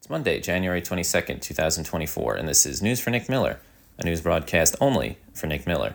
It's 0.00 0.08
Monday, 0.08 0.40
January 0.40 0.80
22nd, 0.80 1.42
2024, 1.42 2.34
and 2.36 2.48
this 2.48 2.64
is 2.64 2.80
News 2.80 3.00
for 3.00 3.10
Nick 3.10 3.28
Miller, 3.28 3.60
a 3.98 4.04
news 4.06 4.22
broadcast 4.22 4.74
only 4.80 5.18
for 5.34 5.46
Nick 5.46 5.66
Miller. 5.66 5.94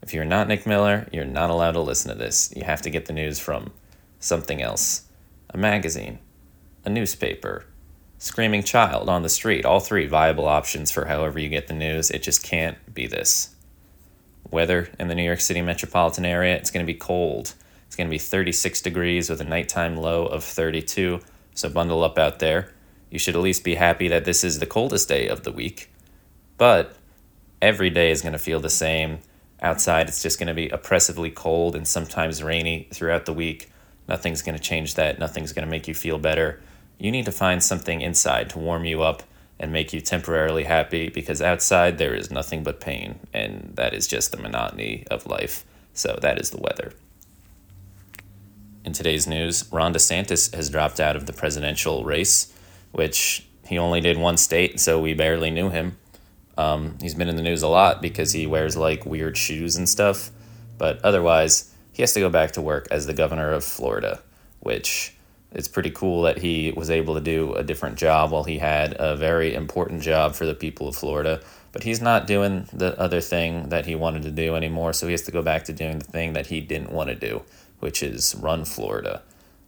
If 0.00 0.14
you're 0.14 0.24
not 0.24 0.48
Nick 0.48 0.66
Miller, 0.66 1.06
you're 1.12 1.26
not 1.26 1.50
allowed 1.50 1.72
to 1.72 1.80
listen 1.82 2.10
to 2.10 2.16
this. 2.16 2.50
You 2.56 2.64
have 2.64 2.80
to 2.80 2.88
get 2.88 3.04
the 3.04 3.12
news 3.12 3.38
from 3.38 3.72
something 4.18 4.62
else 4.62 5.02
a 5.50 5.58
magazine, 5.58 6.20
a 6.86 6.88
newspaper, 6.88 7.66
screaming 8.16 8.62
child 8.62 9.10
on 9.10 9.20
the 9.20 9.28
street. 9.28 9.66
All 9.66 9.78
three 9.78 10.06
viable 10.06 10.48
options 10.48 10.90
for 10.90 11.04
however 11.04 11.38
you 11.38 11.50
get 11.50 11.66
the 11.66 11.74
news. 11.74 12.10
It 12.10 12.22
just 12.22 12.42
can't 12.42 12.78
be 12.94 13.06
this. 13.06 13.54
Weather 14.50 14.88
in 14.98 15.08
the 15.08 15.14
New 15.14 15.22
York 15.22 15.40
City 15.40 15.60
metropolitan 15.60 16.24
area, 16.24 16.56
it's 16.56 16.70
going 16.70 16.84
to 16.84 16.90
be 16.90 16.98
cold. 16.98 17.52
It's 17.86 17.94
going 17.94 18.08
to 18.08 18.10
be 18.10 18.18
36 18.18 18.80
degrees 18.80 19.28
with 19.28 19.42
a 19.42 19.44
nighttime 19.44 19.98
low 19.98 20.24
of 20.24 20.42
32, 20.42 21.20
so 21.54 21.68
bundle 21.68 22.02
up 22.02 22.16
out 22.16 22.38
there 22.38 22.73
you 23.14 23.20
should 23.20 23.36
at 23.36 23.42
least 23.42 23.62
be 23.62 23.76
happy 23.76 24.08
that 24.08 24.24
this 24.24 24.42
is 24.42 24.58
the 24.58 24.66
coldest 24.66 25.08
day 25.08 25.28
of 25.28 25.44
the 25.44 25.52
week. 25.52 25.88
But 26.58 26.96
every 27.62 27.88
day 27.88 28.10
is 28.10 28.22
going 28.22 28.32
to 28.32 28.40
feel 28.40 28.58
the 28.58 28.68
same. 28.68 29.20
Outside, 29.62 30.08
it's 30.08 30.20
just 30.20 30.36
going 30.36 30.48
to 30.48 30.52
be 30.52 30.68
oppressively 30.68 31.30
cold 31.30 31.76
and 31.76 31.86
sometimes 31.86 32.42
rainy 32.42 32.88
throughout 32.92 33.24
the 33.24 33.32
week. 33.32 33.70
Nothing's 34.08 34.42
going 34.42 34.58
to 34.58 34.62
change 34.62 34.96
that. 34.96 35.20
Nothing's 35.20 35.52
going 35.52 35.64
to 35.64 35.70
make 35.70 35.86
you 35.86 35.94
feel 35.94 36.18
better. 36.18 36.60
You 36.98 37.12
need 37.12 37.24
to 37.26 37.30
find 37.30 37.62
something 37.62 38.00
inside 38.00 38.50
to 38.50 38.58
warm 38.58 38.84
you 38.84 39.02
up 39.02 39.22
and 39.60 39.72
make 39.72 39.92
you 39.92 40.00
temporarily 40.00 40.64
happy 40.64 41.08
because 41.08 41.40
outside 41.40 41.98
there 41.98 42.16
is 42.16 42.32
nothing 42.32 42.64
but 42.64 42.80
pain, 42.80 43.20
and 43.32 43.74
that 43.76 43.94
is 43.94 44.08
just 44.08 44.32
the 44.32 44.42
monotony 44.42 45.06
of 45.08 45.24
life. 45.24 45.64
So, 45.92 46.18
that 46.20 46.40
is 46.40 46.50
the 46.50 46.60
weather. 46.60 46.92
In 48.84 48.92
today's 48.92 49.28
news, 49.28 49.70
Ron 49.70 49.94
DeSantis 49.94 50.52
has 50.52 50.68
dropped 50.68 50.98
out 50.98 51.14
of 51.14 51.26
the 51.26 51.32
presidential 51.32 52.02
race 52.02 52.50
which 52.94 53.44
he 53.66 53.76
only 53.76 54.00
did 54.00 54.16
one 54.16 54.36
state, 54.36 54.78
so 54.78 55.00
we 55.00 55.14
barely 55.14 55.50
knew 55.50 55.68
him. 55.68 55.96
Um, 56.56 56.96
he's 57.00 57.14
been 57.14 57.28
in 57.28 57.34
the 57.34 57.42
news 57.42 57.62
a 57.62 57.68
lot 57.68 58.00
because 58.00 58.32
he 58.32 58.46
wears 58.46 58.76
like 58.76 59.04
weird 59.04 59.36
shoes 59.36 59.74
and 59.74 59.88
stuff, 59.88 60.30
but 60.78 61.04
otherwise, 61.04 61.74
he 61.92 62.02
has 62.02 62.12
to 62.14 62.20
go 62.20 62.30
back 62.30 62.52
to 62.52 62.62
work 62.62 62.86
as 62.92 63.06
the 63.06 63.12
governor 63.12 63.50
of 63.50 63.64
Florida, 63.64 64.22
which 64.60 65.12
it's 65.50 65.66
pretty 65.66 65.90
cool 65.90 66.22
that 66.22 66.38
he 66.38 66.72
was 66.76 66.88
able 66.88 67.14
to 67.14 67.20
do 67.20 67.52
a 67.54 67.64
different 67.64 67.96
job 67.96 68.30
while 68.30 68.44
he 68.44 68.58
had 68.58 68.94
a 68.96 69.16
very 69.16 69.54
important 69.54 70.00
job 70.00 70.36
for 70.36 70.46
the 70.46 70.54
people 70.54 70.86
of 70.86 70.94
Florida. 70.94 71.40
But 71.72 71.82
he's 71.82 72.00
not 72.00 72.28
doing 72.28 72.68
the 72.72 72.96
other 73.00 73.20
thing 73.20 73.70
that 73.70 73.86
he 73.86 73.96
wanted 73.96 74.22
to 74.22 74.30
do 74.30 74.54
anymore, 74.54 74.92
so 74.92 75.06
he 75.06 75.12
has 75.12 75.22
to 75.22 75.32
go 75.32 75.42
back 75.42 75.64
to 75.64 75.72
doing 75.72 75.98
the 75.98 76.04
thing 76.04 76.34
that 76.34 76.46
he 76.46 76.60
didn't 76.60 76.92
want 76.92 77.08
to 77.08 77.16
do, 77.16 77.42
which 77.80 78.04
is 78.04 78.36
run 78.36 78.64
Florida. 78.64 79.22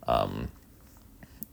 Um, 0.06 0.52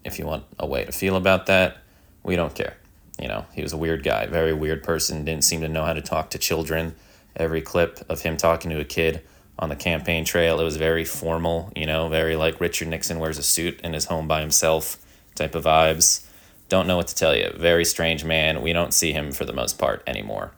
if 0.04 0.20
you 0.20 0.26
want 0.26 0.44
a 0.60 0.66
way 0.66 0.86
to 0.86 0.92
feel 0.92 1.16
about 1.16 1.46
that, 1.48 1.78
we 2.24 2.36
don't 2.36 2.56
care. 2.56 2.78
You 3.20 3.28
know, 3.28 3.46
he 3.54 3.62
was 3.62 3.74
a 3.74 3.78
weird 3.78 4.04
guy, 4.04 4.26
very 4.26 4.54
weird 4.54 4.84
person, 4.84 5.24
didn't 5.24 5.44
seem 5.44 5.62
to 5.62 5.68
know 5.68 5.86
how 5.86 5.94
to 5.94 6.02
talk 6.02 6.30
to 6.32 6.38
children. 6.38 6.96
Every 7.36 7.62
clip 7.62 8.00
of 8.10 8.22
him 8.22 8.38
talking 8.38 8.72
to 8.72 8.80
a 8.80 8.86
kid 8.86 9.22
on 9.60 9.70
the 9.70 9.76
campaign 9.76 10.26
trail, 10.26 10.60
it 10.60 10.64
was 10.64 10.78
very 10.78 11.06
formal, 11.06 11.72
you 11.76 11.86
know, 11.86 12.10
very 12.10 12.36
like 12.36 12.60
Richard 12.60 12.88
Nixon 12.88 13.20
wears 13.20 13.38
a 13.38 13.44
suit 13.44 13.80
in 13.82 13.94
his 13.94 14.06
home 14.06 14.28
by 14.28 14.42
himself 14.42 14.98
type 15.36 15.56
of 15.56 15.66
vibes. 15.66 16.26
Don't 16.70 16.88
know 16.88 16.98
what 16.98 17.08
to 17.08 17.16
tell 17.16 17.36
you. 17.36 17.52
Very 17.56 17.86
strange 17.86 18.24
man. 18.24 18.62
We 18.62 18.74
don't 18.74 18.94
see 18.94 19.12
him 19.12 19.32
for 19.32 19.46
the 19.46 19.54
most 19.54 19.78
part 19.78 20.02
anymore. 20.08 20.52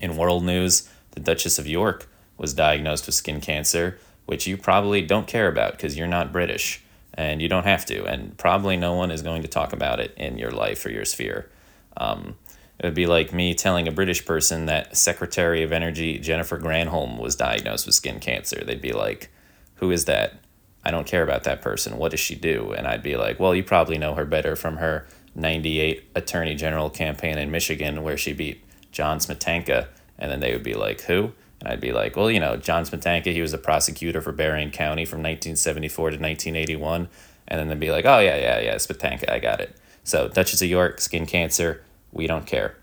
In 0.00 0.16
world 0.16 0.44
news, 0.44 0.88
the 1.12 1.20
Duchess 1.20 1.58
of 1.58 1.66
York 1.66 2.08
was 2.36 2.54
diagnosed 2.54 3.06
with 3.06 3.14
skin 3.14 3.40
cancer, 3.40 3.98
which 4.26 4.46
you 4.46 4.56
probably 4.56 5.02
don't 5.02 5.26
care 5.26 5.48
about 5.48 5.72
because 5.72 5.96
you're 5.96 6.06
not 6.06 6.32
British 6.32 6.82
and 7.14 7.42
you 7.42 7.48
don't 7.48 7.64
have 7.64 7.84
to. 7.86 8.04
And 8.04 8.36
probably 8.38 8.76
no 8.76 8.94
one 8.94 9.10
is 9.10 9.22
going 9.22 9.42
to 9.42 9.48
talk 9.48 9.72
about 9.72 10.00
it 10.00 10.14
in 10.16 10.38
your 10.38 10.50
life 10.50 10.84
or 10.84 10.90
your 10.90 11.04
sphere. 11.04 11.50
Um, 11.96 12.36
it 12.78 12.86
would 12.86 12.94
be 12.94 13.06
like 13.06 13.32
me 13.32 13.54
telling 13.54 13.86
a 13.86 13.92
British 13.92 14.24
person 14.24 14.66
that 14.66 14.96
Secretary 14.96 15.62
of 15.62 15.72
Energy 15.72 16.18
Jennifer 16.18 16.58
Granholm 16.58 17.18
was 17.18 17.36
diagnosed 17.36 17.86
with 17.86 17.94
skin 17.94 18.18
cancer. 18.18 18.64
They'd 18.64 18.80
be 18.80 18.92
like, 18.92 19.30
Who 19.76 19.90
is 19.90 20.06
that? 20.06 20.40
I 20.84 20.90
don't 20.90 21.06
care 21.06 21.22
about 21.22 21.44
that 21.44 21.62
person. 21.62 21.96
What 21.96 22.10
does 22.10 22.20
she 22.20 22.34
do? 22.34 22.72
And 22.72 22.88
I'd 22.88 23.02
be 23.02 23.16
like, 23.16 23.38
Well, 23.38 23.54
you 23.54 23.62
probably 23.62 23.98
know 23.98 24.14
her 24.14 24.24
better 24.24 24.56
from 24.56 24.78
her 24.78 25.06
98 25.34 26.10
Attorney 26.14 26.54
General 26.54 26.90
campaign 26.90 27.38
in 27.38 27.50
Michigan 27.50 28.02
where 28.02 28.16
she 28.16 28.32
beat 28.32 28.64
John 28.90 29.18
Smietanka. 29.18 29.86
And 30.18 30.30
then 30.30 30.40
they 30.40 30.52
would 30.52 30.64
be 30.64 30.74
like, 30.74 31.02
Who? 31.02 31.32
And 31.62 31.72
I'd 31.72 31.80
be 31.80 31.92
like, 31.92 32.16
well, 32.16 32.28
you 32.28 32.40
know, 32.40 32.56
John 32.56 32.82
Smietanka, 32.82 33.32
he 33.32 33.40
was 33.40 33.52
a 33.52 33.58
prosecutor 33.58 34.20
for 34.20 34.32
Berrien 34.32 34.72
County 34.72 35.04
from 35.04 35.18
1974 35.18 36.10
to 36.10 36.16
1981. 36.16 37.08
And 37.46 37.60
then 37.60 37.68
they'd 37.68 37.78
be 37.78 37.92
like, 37.92 38.04
oh, 38.04 38.18
yeah, 38.18 38.36
yeah, 38.36 38.58
yeah, 38.58 38.74
Smietanka, 38.74 39.30
I 39.30 39.38
got 39.38 39.60
it. 39.60 39.76
So, 40.02 40.26
Duchess 40.26 40.60
of 40.60 40.68
York, 40.68 41.00
skin 41.00 41.24
cancer, 41.24 41.84
we 42.10 42.26
don't 42.26 42.46
care. 42.46 42.74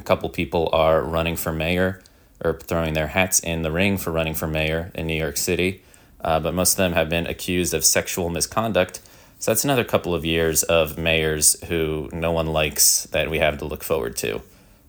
A 0.00 0.02
couple 0.02 0.28
people 0.30 0.68
are 0.72 1.00
running 1.00 1.36
for 1.36 1.52
mayor 1.52 2.02
or 2.44 2.58
throwing 2.58 2.94
their 2.94 3.06
hats 3.06 3.38
in 3.38 3.62
the 3.62 3.70
ring 3.70 3.98
for 3.98 4.10
running 4.10 4.34
for 4.34 4.48
mayor 4.48 4.90
in 4.96 5.06
New 5.06 5.14
York 5.14 5.36
City, 5.36 5.84
uh, 6.22 6.40
but 6.40 6.54
most 6.54 6.72
of 6.72 6.78
them 6.78 6.94
have 6.94 7.08
been 7.08 7.28
accused 7.28 7.72
of 7.72 7.84
sexual 7.84 8.30
misconduct. 8.30 8.98
So, 9.38 9.52
that's 9.52 9.62
another 9.62 9.84
couple 9.84 10.12
of 10.12 10.24
years 10.24 10.64
of 10.64 10.98
mayors 10.98 11.62
who 11.68 12.08
no 12.12 12.32
one 12.32 12.48
likes 12.48 13.04
that 13.12 13.30
we 13.30 13.38
have 13.38 13.58
to 13.58 13.64
look 13.64 13.84
forward 13.84 14.16
to. 14.16 14.42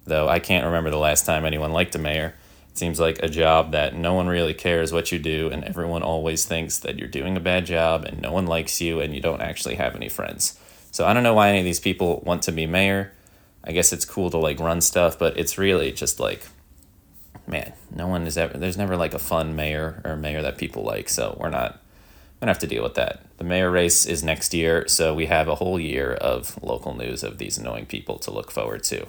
Though 0.05 0.27
I 0.27 0.39
can't 0.39 0.65
remember 0.65 0.89
the 0.89 0.97
last 0.97 1.27
time 1.27 1.45
anyone 1.45 1.71
liked 1.71 1.93
a 1.93 1.99
mayor. 1.99 2.33
It 2.71 2.77
seems 2.77 2.99
like 2.99 3.19
a 3.19 3.29
job 3.29 3.71
that 3.71 3.95
no 3.95 4.13
one 4.13 4.27
really 4.27 4.53
cares 4.53 4.93
what 4.93 5.11
you 5.11 5.19
do, 5.19 5.49
and 5.49 5.63
everyone 5.63 6.03
always 6.03 6.45
thinks 6.45 6.79
that 6.79 6.97
you're 6.97 7.07
doing 7.07 7.35
a 7.35 7.41
bad 7.41 7.65
job, 7.65 8.05
and 8.05 8.21
no 8.21 8.31
one 8.31 8.47
likes 8.47 8.79
you, 8.79 9.01
and 9.01 9.13
you 9.13 9.21
don't 9.21 9.41
actually 9.41 9.75
have 9.75 9.95
any 9.95 10.09
friends. 10.09 10.57
So 10.91 11.05
I 11.05 11.13
don't 11.13 11.23
know 11.23 11.33
why 11.33 11.49
any 11.49 11.59
of 11.59 11.65
these 11.65 11.79
people 11.79 12.21
want 12.25 12.43
to 12.43 12.51
be 12.51 12.65
mayor. 12.65 13.13
I 13.63 13.71
guess 13.71 13.93
it's 13.93 14.05
cool 14.05 14.29
to 14.31 14.37
like 14.37 14.59
run 14.59 14.81
stuff, 14.81 15.19
but 15.19 15.37
it's 15.37 15.57
really 15.57 15.91
just 15.91 16.19
like, 16.19 16.47
man, 17.47 17.73
no 17.93 18.07
one 18.07 18.25
is 18.25 18.37
ever. 18.37 18.57
There's 18.57 18.77
never 18.77 18.97
like 18.97 19.13
a 19.13 19.19
fun 19.19 19.55
mayor 19.55 20.01
or 20.03 20.15
mayor 20.15 20.41
that 20.41 20.57
people 20.57 20.83
like. 20.83 21.09
So 21.09 21.37
we're 21.39 21.49
not 21.49 21.79
gonna 22.39 22.49
have 22.49 22.59
to 22.59 22.67
deal 22.67 22.83
with 22.83 22.95
that. 22.95 23.21
The 23.37 23.43
mayor 23.43 23.69
race 23.69 24.05
is 24.05 24.23
next 24.23 24.53
year, 24.53 24.87
so 24.87 25.13
we 25.13 25.27
have 25.27 25.47
a 25.47 25.55
whole 25.55 25.79
year 25.79 26.13
of 26.13 26.61
local 26.63 26.95
news 26.95 27.23
of 27.23 27.37
these 27.37 27.57
annoying 27.57 27.85
people 27.85 28.17
to 28.19 28.31
look 28.31 28.51
forward 28.51 28.83
to. 28.85 29.07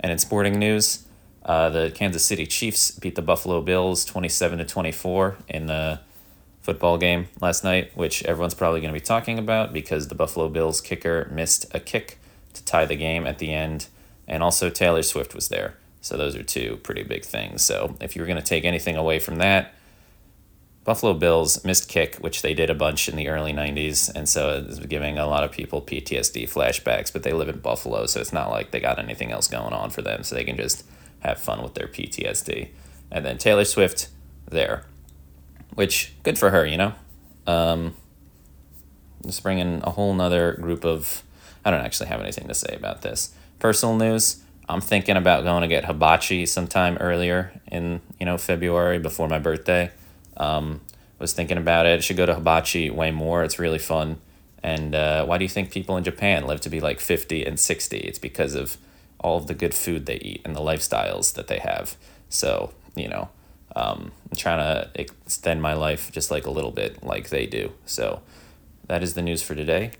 And 0.00 0.12
in 0.12 0.18
sporting 0.18 0.58
news, 0.58 1.06
uh, 1.46 1.70
the 1.70 1.92
Kansas 1.94 2.24
City 2.24 2.44
Chiefs 2.44 2.90
beat 2.90 3.14
the 3.14 3.22
Buffalo 3.22 3.62
Bills 3.62 4.04
27 4.04 4.58
to 4.58 4.64
24 4.64 5.36
in 5.48 5.66
the 5.66 6.00
football 6.60 6.98
game 6.98 7.28
last 7.40 7.62
night, 7.62 7.96
which 7.96 8.24
everyone's 8.24 8.54
probably 8.54 8.80
going 8.80 8.92
to 8.92 9.00
be 9.00 9.04
talking 9.04 9.38
about 9.38 9.72
because 9.72 10.08
the 10.08 10.16
Buffalo 10.16 10.48
Bills 10.48 10.80
kicker 10.80 11.28
missed 11.30 11.64
a 11.72 11.78
kick 11.78 12.18
to 12.54 12.64
tie 12.64 12.84
the 12.84 12.96
game 12.96 13.28
at 13.28 13.38
the 13.38 13.54
end, 13.54 13.86
and 14.26 14.42
also 14.42 14.68
Taylor 14.68 15.04
Swift 15.04 15.36
was 15.36 15.48
there. 15.48 15.76
So 16.00 16.16
those 16.16 16.34
are 16.34 16.42
two 16.42 16.78
pretty 16.82 17.04
big 17.04 17.24
things. 17.24 17.62
So 17.62 17.96
if 18.00 18.16
you 18.16 18.22
were 18.22 18.26
going 18.26 18.38
to 18.38 18.44
take 18.44 18.64
anything 18.64 18.96
away 18.96 19.20
from 19.20 19.36
that, 19.36 19.72
Buffalo 20.82 21.14
Bills 21.14 21.64
missed 21.64 21.88
kick, 21.88 22.16
which 22.16 22.42
they 22.42 22.54
did 22.54 22.70
a 22.70 22.74
bunch 22.74 23.08
in 23.08 23.14
the 23.14 23.28
early 23.28 23.52
90s, 23.52 24.12
and 24.14 24.28
so 24.28 24.64
it's 24.68 24.80
giving 24.80 25.16
a 25.16 25.26
lot 25.26 25.44
of 25.44 25.52
people 25.52 25.80
PTSD 25.80 26.50
flashbacks, 26.50 27.12
but 27.12 27.22
they 27.22 27.32
live 27.32 27.48
in 27.48 27.58
Buffalo, 27.58 28.06
so 28.06 28.20
it's 28.20 28.32
not 28.32 28.50
like 28.50 28.72
they 28.72 28.80
got 28.80 28.98
anything 28.98 29.30
else 29.30 29.46
going 29.46 29.72
on 29.72 29.90
for 29.90 30.02
them, 30.02 30.24
so 30.24 30.34
they 30.34 30.44
can 30.44 30.56
just 30.56 30.84
have 31.20 31.38
fun 31.38 31.62
with 31.62 31.74
their 31.74 31.86
PTSD. 31.86 32.68
And 33.10 33.24
then 33.24 33.38
Taylor 33.38 33.64
Swift 33.64 34.08
there, 34.48 34.84
which 35.74 36.14
good 36.22 36.38
for 36.38 36.50
her, 36.50 36.66
you 36.66 36.76
know. 36.76 36.94
Um, 37.46 37.94
just 39.24 39.42
bringing 39.42 39.80
a 39.82 39.90
whole 39.90 40.14
nother 40.14 40.52
group 40.54 40.84
of. 40.84 41.22
I 41.64 41.70
don't 41.70 41.80
actually 41.80 42.08
have 42.08 42.20
anything 42.20 42.46
to 42.46 42.54
say 42.54 42.74
about 42.76 43.02
this. 43.02 43.34
Personal 43.58 43.96
news. 43.96 44.42
I'm 44.68 44.80
thinking 44.80 45.16
about 45.16 45.44
going 45.44 45.62
to 45.62 45.68
get 45.68 45.84
hibachi 45.84 46.46
sometime 46.46 46.96
earlier 46.98 47.52
in 47.70 48.00
you 48.18 48.26
know 48.26 48.38
February 48.38 48.98
before 48.98 49.28
my 49.28 49.38
birthday. 49.38 49.90
Um, 50.36 50.80
was 51.18 51.32
thinking 51.32 51.56
about 51.56 51.86
it. 51.86 52.04
Should 52.04 52.16
go 52.16 52.26
to 52.26 52.34
hibachi 52.34 52.90
way 52.90 53.10
more. 53.10 53.42
It's 53.42 53.58
really 53.58 53.78
fun. 53.78 54.20
And 54.62 54.94
uh, 54.94 55.24
why 55.24 55.38
do 55.38 55.44
you 55.44 55.48
think 55.48 55.70
people 55.70 55.96
in 55.96 56.04
Japan 56.04 56.46
live 56.46 56.60
to 56.62 56.68
be 56.68 56.80
like 56.80 57.00
50 57.00 57.44
and 57.44 57.58
60? 57.58 57.98
It's 57.98 58.18
because 58.18 58.54
of 58.54 58.76
all 59.20 59.38
of 59.38 59.46
the 59.46 59.54
good 59.54 59.74
food 59.74 60.06
they 60.06 60.16
eat 60.16 60.42
and 60.44 60.54
the 60.54 60.60
lifestyles 60.60 61.34
that 61.34 61.48
they 61.48 61.58
have. 61.58 61.96
So, 62.28 62.72
you 62.94 63.08
know, 63.08 63.28
um, 63.74 64.12
I'm 64.30 64.36
trying 64.36 64.58
to 64.58 64.90
extend 64.94 65.62
my 65.62 65.74
life 65.74 66.10
just 66.12 66.30
like 66.30 66.46
a 66.46 66.50
little 66.50 66.70
bit 66.70 67.02
like 67.02 67.28
they 67.28 67.46
do. 67.46 67.72
So, 67.84 68.22
that 68.88 69.02
is 69.02 69.14
the 69.14 69.22
news 69.22 69.42
for 69.42 69.54
today. 69.54 69.92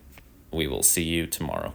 We 0.53 0.67
will 0.67 0.83
see 0.83 1.03
you 1.03 1.27
tomorrow. 1.27 1.75